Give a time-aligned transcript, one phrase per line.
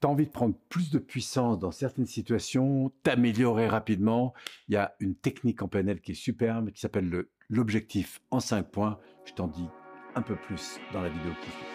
[0.00, 4.32] tu envie de prendre plus de puissance dans certaines situations, t'améliorer rapidement,
[4.68, 8.70] il y a une technique en PNL qui est superbe, qui s'appelle l'objectif en 5
[8.70, 8.98] points.
[9.26, 9.68] Je t'en dis
[10.14, 11.66] un peu plus dans la vidéo qui suit.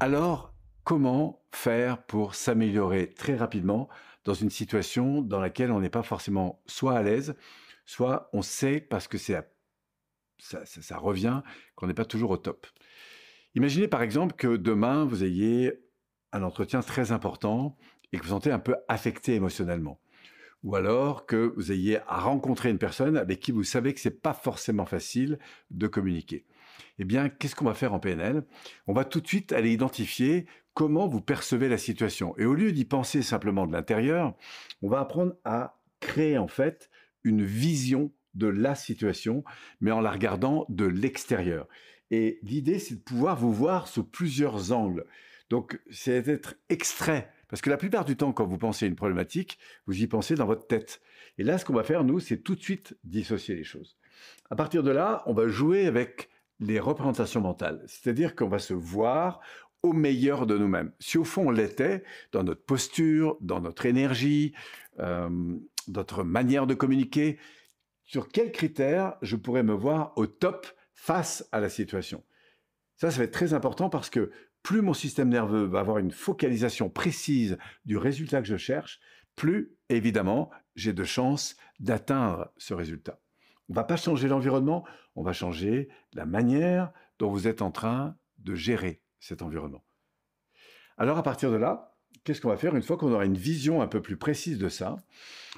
[0.00, 0.52] Alors,
[0.82, 3.88] comment faire pour s'améliorer très rapidement?
[4.24, 7.34] Dans une situation dans laquelle on n'est pas forcément soit à l'aise,
[7.84, 9.40] soit on sait parce que c'est
[10.38, 11.42] ça, ça, revient
[11.74, 12.66] qu'on n'est pas toujours au top.
[13.54, 15.72] Imaginez par exemple que demain vous ayez
[16.32, 17.76] un entretien très important
[18.12, 20.00] et que vous sentez un peu affecté émotionnellement.
[20.64, 24.22] Ou alors que vous ayez à rencontrer une personne avec qui vous savez que c'est
[24.22, 25.38] pas forcément facile
[25.70, 26.46] de communiquer.
[26.98, 28.44] Eh bien, qu'est-ce qu'on va faire en PNL
[28.86, 32.36] On va tout de suite aller identifier comment vous percevez la situation.
[32.38, 34.34] Et au lieu d'y penser simplement de l'intérieur,
[34.82, 36.90] on va apprendre à créer en fait
[37.24, 39.44] une vision de la situation,
[39.80, 41.68] mais en la regardant de l'extérieur.
[42.10, 45.06] Et l'idée, c'est de pouvoir vous voir sous plusieurs angles.
[45.50, 47.30] Donc, c'est d'être extrait.
[47.48, 50.34] Parce que la plupart du temps, quand vous pensez à une problématique, vous y pensez
[50.34, 51.00] dans votre tête.
[51.38, 53.96] Et là, ce qu'on va faire, nous, c'est tout de suite dissocier les choses.
[54.50, 56.28] À partir de là, on va jouer avec
[56.60, 57.82] les représentations mentales.
[57.86, 59.40] C'est-à-dire qu'on va se voir
[59.82, 60.92] au meilleur de nous-mêmes.
[60.98, 64.54] Si au fond on l'était, dans notre posture, dans notre énergie,
[64.98, 65.28] euh,
[65.88, 67.38] notre manière de communiquer,
[68.04, 72.22] sur quels critères je pourrais me voir au top face à la situation?
[72.96, 74.30] Ça, ça va être très important parce que
[74.62, 79.00] plus mon système nerveux va avoir une focalisation précise du résultat que je cherche,
[79.36, 83.20] plus, évidemment, j'ai de chances d'atteindre ce résultat.
[83.68, 84.84] On ne va pas changer l'environnement,
[85.16, 89.84] on va changer la manière dont vous êtes en train de gérer cet environnement.
[90.98, 93.82] Alors à partir de là, qu'est-ce qu'on va faire une fois qu'on aura une vision
[93.82, 94.96] un peu plus précise de ça?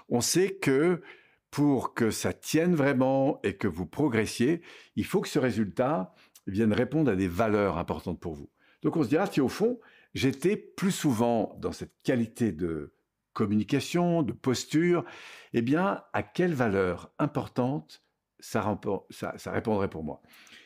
[0.08, 1.02] On sait que
[1.50, 4.62] pour que ça tienne vraiment et que vous progressiez,
[4.94, 6.14] il faut que ce résultat
[6.46, 8.50] vienne répondre à des valeurs importantes pour vous.
[8.82, 9.80] Donc on se dira, si au fond,
[10.14, 12.92] j'étais plus souvent dans cette qualité de
[13.36, 15.04] communication, de posture,
[15.52, 18.02] eh bien, à quelle valeur importante
[18.40, 18.78] ça,
[19.10, 20.22] ça répondrait pour moi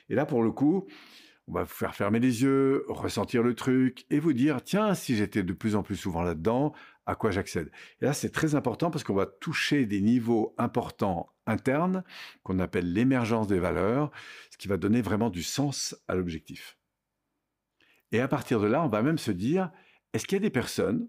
[0.08, 0.86] Et là, pour le coup,
[1.48, 5.16] on va vous faire fermer les yeux, ressentir le truc et vous dire, tiens, si
[5.16, 6.72] j'étais de plus en plus souvent là-dedans,
[7.06, 7.72] à quoi j'accède?
[8.00, 12.04] Et là, c'est très important parce qu'on va toucher des niveaux importants internes
[12.44, 14.12] qu'on appelle l'émergence des valeurs,
[14.50, 16.78] ce qui va donner vraiment du sens à l'objectif.
[18.12, 19.72] Et à partir de là, on va même se dire,
[20.12, 21.08] est-ce qu'il y a des personnes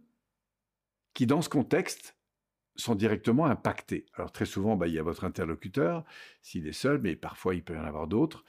[1.13, 2.15] qui, dans ce contexte,
[2.75, 6.05] sont directement impactées Alors très souvent, bah, il y a votre interlocuteur,
[6.41, 8.45] s'il est seul, mais parfois il peut y en avoir d'autres.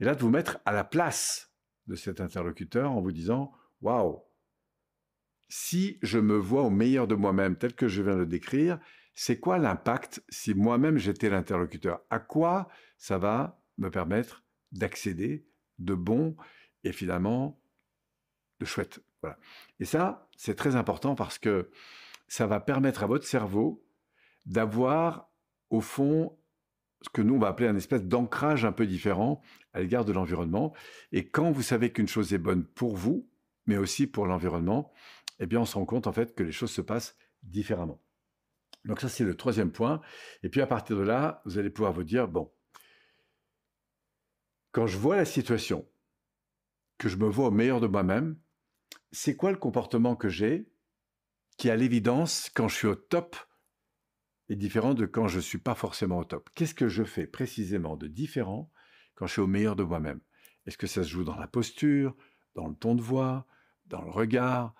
[0.00, 1.52] Et là, de vous mettre à la place
[1.86, 4.22] de cet interlocuteur en vous disant, waouh,
[5.48, 8.78] si je me vois au meilleur de moi-même tel que je viens de le décrire,
[9.14, 12.00] c'est quoi l'impact si moi-même j'étais l'interlocuteur?
[12.08, 15.46] À quoi ça va me permettre d'accéder
[15.78, 16.36] de bon
[16.84, 17.61] et finalement
[18.64, 19.38] chouette voilà.
[19.80, 21.70] Et ça, c'est très important parce que
[22.28, 23.84] ça va permettre à votre cerveau
[24.46, 25.30] d'avoir
[25.70, 26.36] au fond
[27.02, 29.40] ce que nous on va appeler un espèce d'ancrage un peu différent
[29.72, 30.74] à l'égard de l'environnement.
[31.12, 33.28] Et quand vous savez qu'une chose est bonne pour vous,
[33.66, 34.92] mais aussi pour l'environnement,
[35.38, 38.02] eh bien on se rend compte en fait que les choses se passent différemment.
[38.84, 40.00] Donc ça c'est le troisième point.
[40.42, 42.52] Et puis à partir de là, vous allez pouvoir vous dire bon,
[44.72, 45.86] quand je vois la situation,
[46.98, 48.36] que je me vois au meilleur de moi-même,
[49.12, 50.72] c'est quoi le comportement que j'ai
[51.58, 53.36] qui, à l'évidence, quand je suis au top,
[54.48, 56.50] est différent de quand je ne suis pas forcément au top?
[56.54, 58.70] Qu'est-ce que je fais précisément de différent
[59.14, 60.20] quand je suis au meilleur de moi-même?
[60.66, 62.16] Est-ce que ça se joue dans la posture,
[62.54, 63.46] dans le ton de voix,
[63.86, 64.74] dans le regard?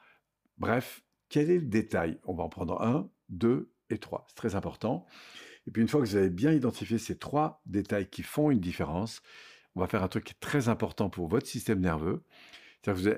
[0.58, 2.18] Bref, quel est le détail?
[2.24, 4.24] On va en prendre un, deux et trois.
[4.28, 5.06] C'est très important.
[5.66, 8.60] Et puis une fois que vous avez bien identifié ces trois détails qui font une
[8.60, 9.22] différence,
[9.74, 12.24] on va faire un truc qui est très important pour votre système nerveux.
[12.82, 13.16] C'est-à-dire que vous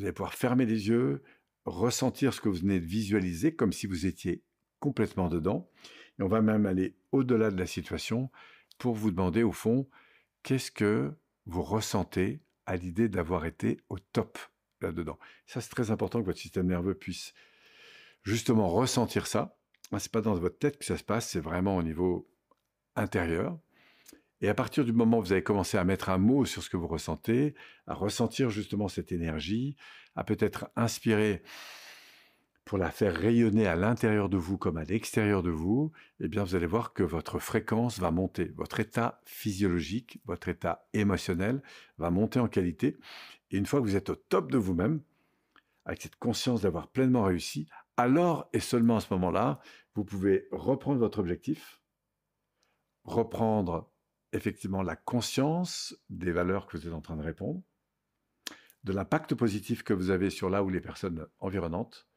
[0.00, 1.22] vous allez pouvoir fermer les yeux,
[1.66, 4.42] ressentir ce que vous venez de visualiser comme si vous étiez
[4.78, 5.70] complètement dedans.
[6.18, 8.30] Et on va même aller au-delà de la situation
[8.78, 9.88] pour vous demander au fond
[10.42, 11.12] qu'est-ce que
[11.44, 14.38] vous ressentez à l'idée d'avoir été au top
[14.80, 15.18] là-dedans.
[15.46, 17.34] Ça, c'est très important que votre système nerveux puisse
[18.22, 19.58] justement ressentir ça.
[19.98, 22.30] C'est pas dans votre tête que ça se passe, c'est vraiment au niveau
[22.96, 23.58] intérieur.
[24.40, 26.70] Et à partir du moment où vous avez commencé à mettre un mot sur ce
[26.70, 27.54] que vous ressentez,
[27.86, 29.76] à ressentir justement cette énergie,
[30.16, 31.42] à peut-être inspirer
[32.64, 35.90] pour la faire rayonner à l'intérieur de vous comme à l'extérieur de vous,
[36.20, 40.86] eh bien vous allez voir que votre fréquence va monter, votre état physiologique, votre état
[40.92, 41.62] émotionnel
[41.98, 42.96] va monter en qualité.
[43.50, 45.02] Et une fois que vous êtes au top de vous-même,
[45.84, 47.66] avec cette conscience d'avoir pleinement réussi,
[47.96, 49.60] alors et seulement à ce moment-là,
[49.94, 51.80] vous pouvez reprendre votre objectif,
[53.02, 53.89] reprendre
[54.32, 57.62] effectivement la conscience des valeurs que vous êtes en train de répondre,
[58.84, 62.08] de l'impact positif que vous avez sur là ou les personnes environnantes,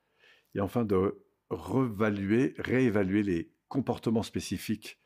[0.56, 5.00] et enfin de revaluer, réévaluer les comportements spécifiques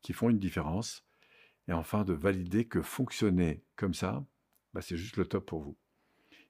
[0.00, 1.06] qui font une différence,
[1.68, 4.26] et enfin de valider que fonctionner comme ça,
[4.72, 5.76] bah, c'est juste le top pour vous.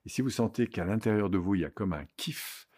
[0.07, 2.69] Et si vous sentez qu'à l'intérieur de vous, il y a comme un kiff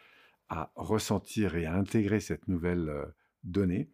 [0.48, 3.06] à ressentir et à intégrer cette nouvelle euh,
[3.44, 3.90] donnée,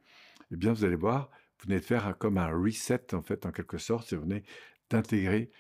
[0.53, 3.53] eh bien vous allez voir, vous venez de faire comme un reset en fait en
[3.53, 4.45] quelque sorte, vous venez
[4.91, 5.51] d'intégrer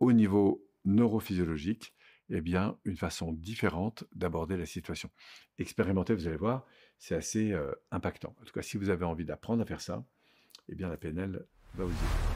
[0.00, 1.94] au niveau neurophysiologique
[2.30, 5.10] eh bien, une façon différente d'aborder la situation.
[5.58, 6.66] Expérimentez, vous allez voir,
[6.98, 8.34] c'est assez euh, impactant.
[8.40, 10.04] En tout cas, si vous avez envie d'apprendre à faire ça,
[10.68, 12.35] eh bien, la PNL va vous aider.